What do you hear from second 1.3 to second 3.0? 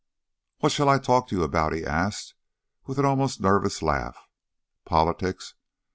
you about?" he asked with